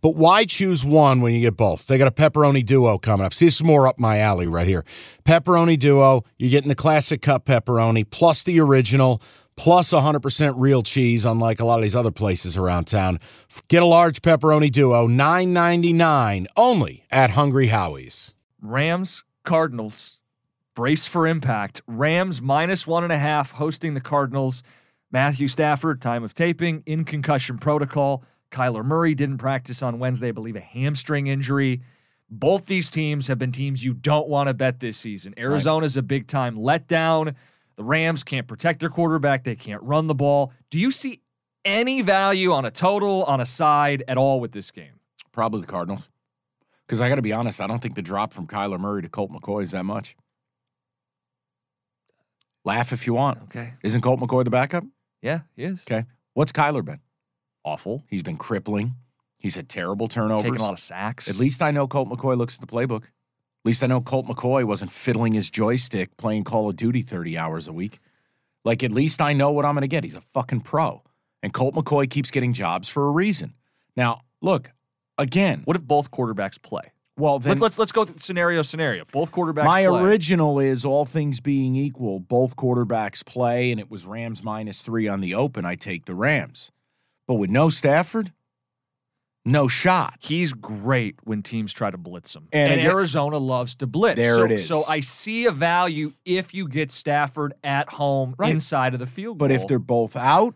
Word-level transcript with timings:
But 0.00 0.16
why 0.16 0.44
choose 0.44 0.84
one 0.84 1.20
when 1.20 1.34
you 1.34 1.40
get 1.40 1.56
both? 1.56 1.86
They 1.86 1.98
got 1.98 2.08
a 2.08 2.12
pepperoni 2.12 2.64
duo 2.64 2.98
coming 2.98 3.26
up. 3.26 3.34
See, 3.34 3.46
this 3.46 3.56
is 3.56 3.64
more 3.64 3.86
up 3.86 3.98
my 3.98 4.18
alley 4.18 4.46
right 4.46 4.66
here. 4.66 4.84
Pepperoni 5.24 5.78
duo, 5.78 6.24
you're 6.38 6.50
getting 6.50 6.68
the 6.68 6.74
classic 6.74 7.22
cup 7.22 7.46
pepperoni 7.46 8.08
plus 8.08 8.42
the 8.42 8.60
original 8.60 9.22
plus 9.56 9.90
100% 9.90 10.54
real 10.56 10.82
cheese, 10.82 11.24
unlike 11.24 11.60
a 11.60 11.64
lot 11.64 11.78
of 11.78 11.82
these 11.82 11.96
other 11.96 12.12
places 12.12 12.56
around 12.56 12.86
town. 12.86 13.18
Get 13.66 13.82
a 13.82 13.86
large 13.86 14.22
pepperoni 14.22 14.70
duo, 14.70 15.08
$9.99 15.08 16.46
only 16.56 17.04
at 17.10 17.30
Hungry 17.30 17.66
Howie's. 17.66 18.34
Rams, 18.62 19.24
Cardinals, 19.44 20.20
brace 20.74 21.06
for 21.06 21.26
impact. 21.26 21.82
Rams 21.86 22.40
minus 22.40 22.86
one 22.86 23.02
and 23.02 23.12
a 23.12 23.18
half 23.18 23.50
hosting 23.52 23.94
the 23.94 24.00
Cardinals. 24.00 24.62
Matthew 25.10 25.48
Stafford, 25.48 26.00
time 26.00 26.22
of 26.22 26.34
taping, 26.34 26.82
in 26.86 27.04
concussion 27.04 27.58
protocol. 27.58 28.22
Kyler 28.50 28.84
Murray 28.84 29.14
didn't 29.14 29.38
practice 29.38 29.82
on 29.82 29.98
Wednesday, 29.98 30.28
I 30.28 30.32
believe 30.32 30.56
a 30.56 30.60
hamstring 30.60 31.26
injury. 31.26 31.82
Both 32.30 32.66
these 32.66 32.90
teams 32.90 33.26
have 33.26 33.38
been 33.38 33.52
teams 33.52 33.84
you 33.84 33.94
don't 33.94 34.28
want 34.28 34.48
to 34.48 34.54
bet 34.54 34.80
this 34.80 34.96
season. 34.96 35.34
Arizona's 35.38 35.96
a 35.96 36.02
big 36.02 36.26
time 36.26 36.56
letdown. 36.56 37.34
The 37.76 37.84
Rams 37.84 38.24
can't 38.24 38.46
protect 38.46 38.80
their 38.80 38.90
quarterback, 38.90 39.44
they 39.44 39.54
can't 39.54 39.82
run 39.82 40.08
the 40.08 40.14
ball. 40.14 40.52
Do 40.68 40.78
you 40.78 40.90
see 40.90 41.22
any 41.64 42.02
value 42.02 42.52
on 42.52 42.64
a 42.64 42.70
total, 42.70 43.24
on 43.24 43.40
a 43.40 43.46
side 43.46 44.02
at 44.08 44.18
all 44.18 44.40
with 44.40 44.52
this 44.52 44.70
game? 44.70 45.00
Probably 45.32 45.60
the 45.60 45.66
Cardinals. 45.66 46.08
Because 46.86 47.00
I 47.00 47.08
got 47.08 47.16
to 47.16 47.22
be 47.22 47.32
honest, 47.32 47.60
I 47.60 47.66
don't 47.66 47.80
think 47.80 47.94
the 47.94 48.02
drop 48.02 48.32
from 48.32 48.46
Kyler 48.46 48.80
Murray 48.80 49.02
to 49.02 49.08
Colt 49.08 49.30
McCoy 49.30 49.62
is 49.62 49.70
that 49.70 49.84
much. 49.84 50.16
Laugh 52.64 52.92
if 52.92 53.06
you 53.06 53.14
want. 53.14 53.42
Okay. 53.44 53.74
Isn't 53.82 54.00
Colt 54.00 54.20
McCoy 54.20 54.44
the 54.44 54.50
backup? 54.50 54.84
Yeah, 55.22 55.40
he 55.54 55.64
is. 55.64 55.82
Okay. 55.82 56.06
What's 56.34 56.52
Kyler 56.52 56.84
been? 56.84 57.00
Awful. 57.68 58.02
He's 58.08 58.22
been 58.22 58.38
crippling. 58.38 58.94
He's 59.38 59.56
had 59.56 59.68
terrible 59.68 60.08
turnovers. 60.08 60.42
Taking 60.42 60.58
a 60.58 60.62
lot 60.62 60.72
of 60.72 60.80
sacks. 60.80 61.28
At 61.28 61.36
least 61.36 61.60
I 61.60 61.70
know 61.70 61.86
Colt 61.86 62.08
McCoy 62.08 62.34
looks 62.36 62.56
at 62.56 62.66
the 62.66 62.66
playbook. 62.66 63.02
At 63.04 63.66
least 63.66 63.84
I 63.84 63.86
know 63.88 64.00
Colt 64.00 64.26
McCoy 64.26 64.64
wasn't 64.64 64.90
fiddling 64.90 65.34
his 65.34 65.50
joystick 65.50 66.16
playing 66.16 66.44
Call 66.44 66.70
of 66.70 66.76
Duty 66.76 67.02
30 67.02 67.36
hours 67.36 67.68
a 67.68 67.72
week. 67.72 68.00
Like, 68.64 68.82
at 68.82 68.90
least 68.90 69.20
I 69.20 69.34
know 69.34 69.50
what 69.50 69.66
I'm 69.66 69.74
going 69.74 69.82
to 69.82 69.88
get. 69.88 70.02
He's 70.02 70.16
a 70.16 70.22
fucking 70.22 70.62
pro. 70.62 71.02
And 71.42 71.52
Colt 71.52 71.74
McCoy 71.74 72.08
keeps 72.08 72.30
getting 72.30 72.54
jobs 72.54 72.88
for 72.88 73.06
a 73.06 73.10
reason. 73.10 73.54
Now, 73.96 74.22
look, 74.40 74.70
again, 75.18 75.60
What 75.66 75.76
if 75.76 75.82
both 75.82 76.10
quarterbacks 76.10 76.60
play? 76.60 76.92
well, 77.18 77.38
then 77.38 77.58
Let, 77.58 77.72
us 77.72 77.78
let's 77.78 77.92
go 77.92 78.06
scenario 78.18 78.62
scenario. 78.62 79.04
Both 79.12 79.32
quarterbacks 79.32 79.64
my 79.64 79.84
play. 79.86 80.00
original 80.00 80.58
is 80.58 80.84
all 80.84 81.04
things 81.04 81.40
being 81.40 81.76
equal, 81.76 82.18
both 82.20 82.56
quarterbacks 82.56 83.24
play, 83.26 83.70
and 83.70 83.78
it 83.78 83.90
was 83.90 84.06
Rams 84.06 84.42
minus 84.42 84.82
three 84.82 85.06
on 85.08 85.20
the 85.20 85.34
open. 85.34 85.64
I 85.64 85.74
take 85.74 86.06
the 86.06 86.14
Rams. 86.14 86.70
But 87.28 87.34
with 87.34 87.50
no 87.50 87.70
Stafford, 87.70 88.32
no 89.44 89.68
shot. 89.68 90.16
He's 90.20 90.52
great 90.52 91.16
when 91.24 91.42
teams 91.42 91.72
try 91.72 91.90
to 91.90 91.96
blitz 91.98 92.34
him. 92.34 92.48
And 92.52 92.72
And, 92.72 92.80
again- 92.80 92.90
Arizona 92.92 93.38
loves 93.38 93.74
to 93.76 93.86
blitz. 93.86 94.16
There 94.18 94.36
so, 94.36 94.44
it 94.44 94.50
is. 94.50 94.66
So 94.66 94.82
I 94.88 95.00
see 95.00 95.44
a 95.46 95.52
value 95.52 96.14
if 96.24 96.52
you 96.54 96.66
get 96.68 96.90
Stafford 96.90 97.54
at 97.62 97.88
home 97.90 98.34
Right. 98.38 98.50
inside 98.50 98.94
of 98.94 99.00
the 99.00 99.06
field 99.06 99.38
goal. 99.38 99.48
But 99.48 99.52
if 99.54 99.68
they're 99.68 99.78
both 99.78 100.16
out, 100.16 100.54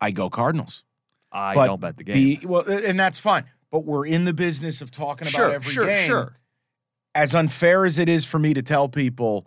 I 0.00 0.10
go 0.10 0.28
Cardinals. 0.28 0.84
I 1.32 1.54
but 1.54 1.66
don't 1.66 1.80
bet 1.80 1.96
the 1.96 2.04
game. 2.04 2.14
The, 2.40 2.46
well, 2.46 2.68
and 2.68 2.98
that's 3.00 3.18
fine. 3.18 3.44
But 3.72 3.80
we're 3.84 4.06
in 4.06 4.24
the 4.24 4.34
business 4.34 4.80
of 4.80 4.90
talking 4.92 5.26
sure, 5.26 5.46
about 5.46 5.54
every 5.54 5.72
sure, 5.72 5.86
game. 5.86 6.06
sure. 6.06 6.36
As 7.16 7.34
unfair 7.34 7.84
as 7.84 7.98
it 7.98 8.08
is 8.08 8.24
for 8.24 8.38
me 8.38 8.54
to 8.54 8.62
tell 8.62 8.88
people, 8.88 9.46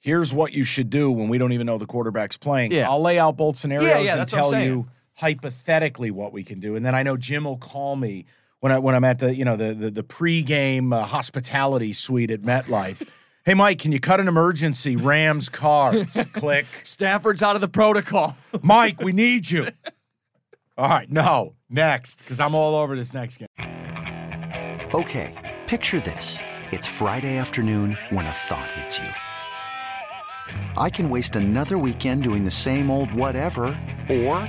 here's 0.00 0.32
what 0.32 0.54
you 0.54 0.64
should 0.64 0.88
do 0.88 1.10
when 1.10 1.28
we 1.28 1.36
don't 1.36 1.52
even 1.52 1.66
know 1.66 1.76
the 1.76 1.86
quarterback's 1.86 2.36
playing. 2.38 2.72
Yeah. 2.72 2.88
I'll 2.88 3.00
lay 3.02 3.18
out 3.18 3.36
both 3.36 3.56
scenarios 3.56 3.88
Yeah, 3.90 3.98
yeah, 4.00 4.20
and 4.20 4.28
tell 4.28 4.58
you 4.62 4.86
hypothetically 5.16 6.10
what 6.10 6.32
we 6.32 6.44
can 6.44 6.60
do, 6.60 6.76
and 6.76 6.84
then 6.84 6.94
I 6.94 7.02
know 7.02 7.16
Jim 7.16 7.44
will 7.44 7.58
call 7.58 7.96
me 7.96 8.26
when 8.60 8.72
I 8.72 8.78
when 8.78 8.94
I'm 8.94 9.04
at 9.04 9.18
the 9.18 9.34
you 9.34 9.44
know 9.44 9.56
the 9.56 9.74
the, 9.74 9.90
the 9.90 10.02
pregame 10.02 10.94
uh, 10.94 11.04
hospitality 11.04 11.92
suite 11.92 12.30
at 12.30 12.42
MetLife. 12.42 13.06
hey, 13.44 13.54
Mike, 13.54 13.78
can 13.78 13.92
you 13.92 14.00
cut 14.00 14.20
an 14.20 14.28
emergency 14.28 14.96
Rams 14.96 15.48
cards? 15.48 16.16
Click. 16.32 16.66
Stafford's 16.82 17.42
out 17.42 17.54
of 17.54 17.60
the 17.60 17.68
protocol. 17.68 18.36
Mike, 18.62 19.00
we 19.00 19.12
need 19.12 19.50
you. 19.50 19.68
All 20.78 20.88
right, 20.88 21.10
no, 21.10 21.54
next, 21.70 22.18
because 22.18 22.38
I'm 22.38 22.54
all 22.54 22.74
over 22.74 22.96
this 22.96 23.14
next 23.14 23.38
game. 23.38 23.48
Okay, 24.94 25.56
picture 25.66 26.00
this. 26.00 26.38
It's 26.70 26.86
Friday 26.86 27.38
afternoon 27.38 27.96
when 28.10 28.26
a 28.26 28.30
thought 28.30 28.70
hits 28.72 28.98
you. 28.98 29.08
I 30.76 30.90
can 30.90 31.08
waste 31.08 31.36
another 31.36 31.78
weekend 31.78 32.24
doing 32.24 32.44
the 32.44 32.50
same 32.50 32.90
old 32.90 33.12
whatever, 33.14 33.66
or 34.10 34.48